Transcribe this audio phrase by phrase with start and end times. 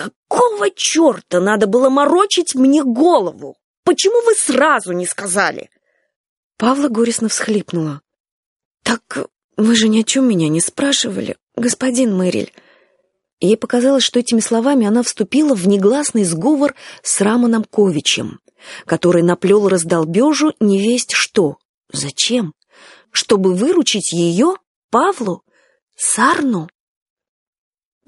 [0.00, 3.58] Какого черта надо было морочить мне голову?
[3.84, 5.68] Почему вы сразу не сказали?
[6.56, 8.00] Павла горестно всхлипнула.
[8.82, 9.28] Так
[9.58, 12.50] вы же ни о чем меня не спрашивали, господин Мэриль.
[13.40, 18.40] Ей показалось, что этими словами она вступила в негласный сговор с Раманом Ковичем,
[18.86, 21.58] который наплел раздолбежу невесть что.
[21.92, 22.54] Зачем?
[23.10, 24.54] Чтобы выручить ее,
[24.90, 25.42] Павлу,
[25.94, 26.68] Сарну?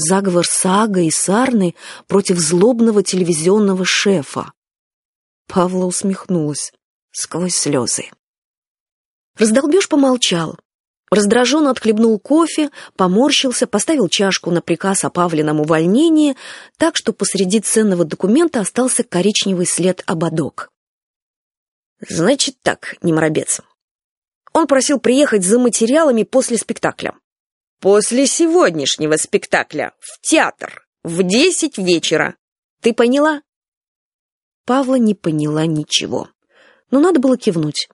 [0.00, 1.74] Заговор Сага и Сарны
[2.06, 4.52] против злобного телевизионного шефа.
[5.48, 6.72] Павла усмехнулась
[7.10, 8.04] сквозь слезы.
[9.36, 10.56] Раздолбеж помолчал,
[11.10, 16.36] Раздраженно отхлебнул кофе, поморщился, поставил чашку на приказ о Павлином увольнении,
[16.76, 20.70] так что посреди ценного документа остался коричневый след ободок.
[22.06, 23.62] «Значит так, Неморобец.
[24.52, 27.14] Он просил приехать за материалами после спектакля.
[27.80, 32.34] После сегодняшнего спектакля в театр в десять вечера.
[32.82, 33.42] Ты поняла?»
[34.64, 36.28] Павла не поняла ничего,
[36.90, 37.88] но надо было кивнуть.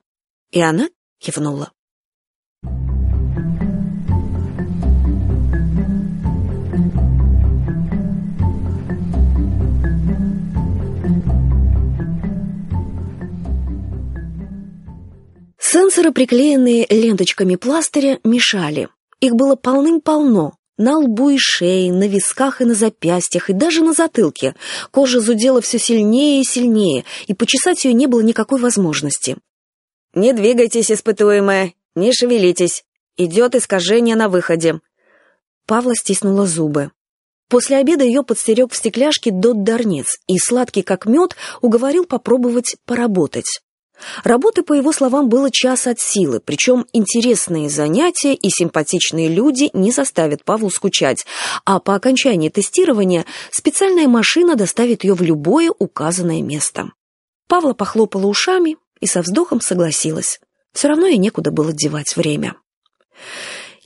[0.49, 1.71] И она кивнула.
[15.59, 18.89] Сенсоры, приклеенные ленточками пластыря, мешали.
[19.19, 20.53] Их было полным-полно.
[20.77, 24.55] На лбу и шее, на висках и на запястьях, и даже на затылке.
[24.91, 29.37] Кожа зудела все сильнее и сильнее, и почесать ее не было никакой возможности.
[30.13, 32.83] «Не двигайтесь, испытуемая, не шевелитесь.
[33.15, 34.81] Идет искажение на выходе».
[35.65, 36.91] Павла стиснула зубы.
[37.47, 43.61] После обеда ее подстерег в стекляшке Дот Дарнец и, сладкий как мед, уговорил попробовать поработать.
[44.23, 49.91] Работы, по его словам, было час от силы, причем интересные занятия и симпатичные люди не
[49.91, 51.25] заставят Павлу скучать,
[51.65, 56.91] а по окончании тестирования специальная машина доставит ее в любое указанное место.
[57.47, 60.39] Павла похлопала ушами и со вздохом согласилась.
[60.73, 62.55] Все равно ей некуда было девать время.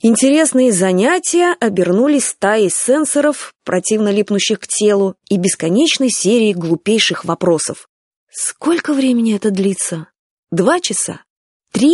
[0.02, 7.89] Интересные занятия обернулись стаей сенсоров, противно липнущих к телу, и бесконечной серией глупейших вопросов.
[8.32, 10.06] Сколько времени это длится?
[10.52, 11.24] Два часа?
[11.72, 11.90] Три?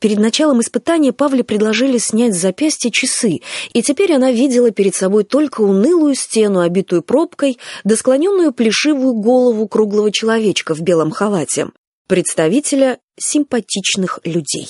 [0.00, 3.40] Перед началом испытания Павле предложили снять с запястья часы,
[3.72, 9.68] и теперь она видела перед собой только унылую стену, обитую пробкой, да склоненную плешивую голову
[9.68, 11.68] круглого человечка в белом халате,
[12.08, 14.68] представителя симпатичных людей.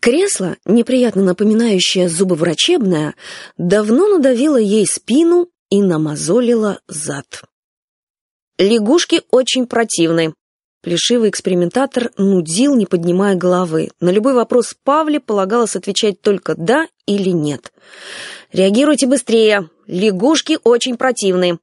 [0.00, 3.14] Кресло, неприятно напоминающее зубоврачебное,
[3.56, 7.44] давно надавило ей спину и намазолило зад.
[8.58, 10.34] Лягушки очень противны.
[10.80, 13.90] Плешивый экспериментатор нудил, не поднимая головы.
[14.00, 17.72] На любой вопрос Павле полагалось отвечать только «да» или «нет».
[18.52, 19.70] «Реагируйте быстрее.
[19.86, 21.58] Лягушки очень противны».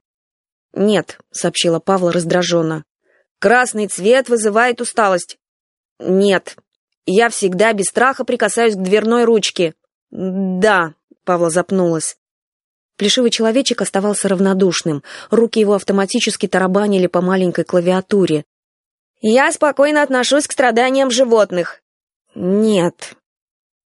[0.73, 2.83] «Нет»,— сообщила Павла раздраженно.
[3.39, 5.37] «Красный цвет вызывает усталость».
[5.99, 6.55] «Нет.
[7.05, 9.75] Я всегда без страха прикасаюсь к дверной ручке».
[10.09, 12.17] «Да»,— Павла запнулась.
[13.01, 15.01] Плешивый человечек оставался равнодушным.
[15.31, 18.45] Руки его автоматически тарабанили по маленькой клавиатуре.
[19.21, 21.81] «Я спокойно отношусь к страданиям животных».
[22.35, 23.15] «Нет».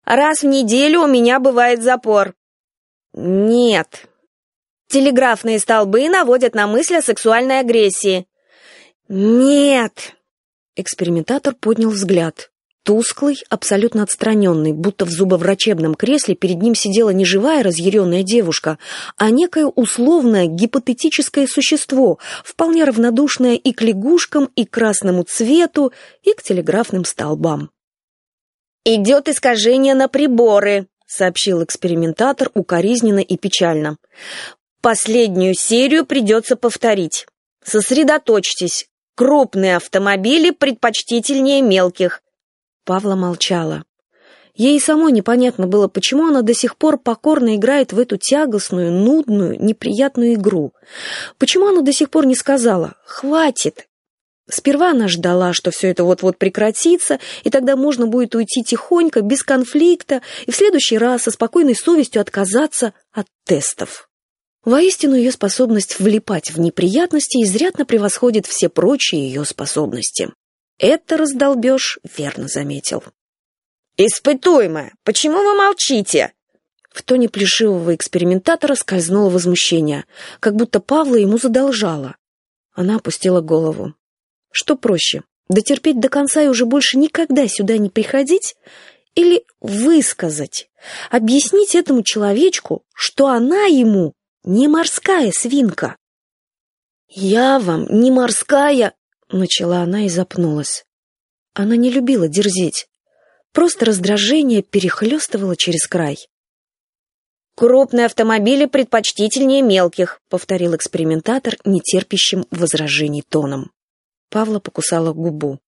[0.04, 2.34] «Раз в неделю у меня бывает запор».
[3.12, 4.06] «Нет».
[4.87, 8.28] «Телеграфные столбы наводят на мысль о сексуальной агрессии».
[9.09, 10.15] «Нет».
[10.77, 12.53] Экспериментатор поднял взгляд.
[12.83, 18.79] Тусклый, абсолютно отстраненный, будто в зубоврачебном кресле перед ним сидела не живая разъяренная девушка,
[19.19, 25.93] а некое условное гипотетическое существо, вполне равнодушное и к лягушкам, и к красному цвету,
[26.23, 27.71] и к телеграфным столбам.
[28.87, 33.99] «Идет искажение на приборы»,— сообщил экспериментатор укоризненно и печально.
[34.81, 37.27] «Последнюю серию придется повторить.
[37.63, 38.87] Сосредоточьтесь.
[39.17, 42.23] Крупные автомобили предпочтительнее мелких.
[42.85, 43.85] Павла молчала.
[44.55, 49.63] Ей самой непонятно было, почему она до сих пор покорно играет в эту тягостную, нудную,
[49.63, 50.73] неприятную игру.
[51.39, 53.87] Почему она до сих пор не сказала «хватит»?
[54.51, 59.45] Сперва она ждала, что все это вот-вот прекратится, и тогда можно будет уйти тихонько, без
[59.45, 64.09] конфликта, и в следующий раз со спокойной совестью отказаться от тестов.
[64.65, 70.31] Воистину, ее способность влипать в неприятности изрядно превосходит все прочие ее способности.
[70.80, 73.04] Это раздолбеж верно заметил.
[73.98, 76.32] «Испытуемая, почему вы молчите?»
[76.91, 80.06] В тоне плешивого экспериментатора скользнуло возмущение,
[80.41, 82.16] как будто Павла ему задолжала.
[82.72, 83.94] Она опустила голову.
[84.50, 88.56] Что проще, дотерпеть до конца и уже больше никогда сюда не приходить?
[89.15, 90.71] Или высказать,
[91.10, 95.97] объяснить этому человечку, что она ему не морская свинка?
[97.06, 98.94] «Я вам не морская!»—
[99.32, 100.84] начала она и запнулась.
[101.54, 102.88] Она не любила дерзить.
[103.53, 106.18] Просто раздражение перехлестывало через край.
[107.56, 113.72] «Крупные автомобили предпочтительнее мелких»,— повторил экспериментатор, нетерпящим возражений тоном.
[114.30, 115.59] Павла покусала губу.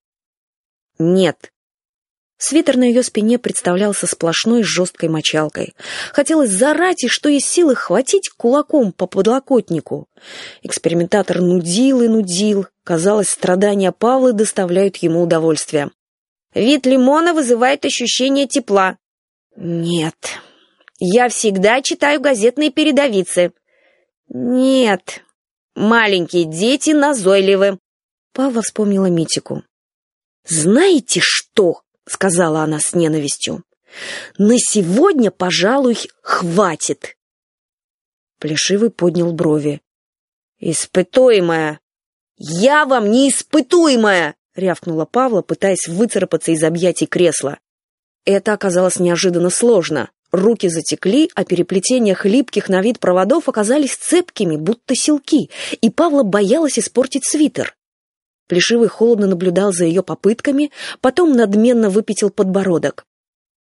[0.98, 1.51] «Нет».
[2.44, 5.74] Свитер на ее спине представлялся сплошной жесткой мочалкой.
[6.12, 10.08] Хотелось зарать и что из силы хватить кулаком по подлокотнику.
[10.64, 12.66] Экспериментатор нудил и нудил.
[12.82, 15.92] Казалось, страдания Павлы доставляют ему удовольствие.
[16.52, 18.98] «Вид лимона вызывает ощущение тепла».
[19.54, 20.16] «Нет».
[20.98, 23.52] «Я всегда читаю газетные передовицы».
[24.28, 25.22] «Нет».
[25.76, 27.78] «Маленькие дети назойливы».
[28.32, 29.62] Павла вспомнила Митику.
[30.44, 33.64] «Знаете что?»— сказала она с ненавистью.
[34.38, 37.16] «На сегодня, пожалуй, хватит!»
[38.38, 39.82] Плешивый поднял брови.
[40.58, 41.80] «Испытуемая!»
[42.36, 47.58] «Я вам не испытуемая!»— рявкнула Павла, пытаясь выцарапаться из объятий кресла.
[48.24, 50.10] Это оказалось неожиданно сложно.
[50.32, 55.50] Руки затекли, а переплетения хлипких на вид проводов оказались цепкими, будто силки,
[55.80, 57.76] и Павла боялась испортить свитер.
[58.48, 63.06] Плешивый холодно наблюдал за ее попытками, потом надменно выпятил подбородок.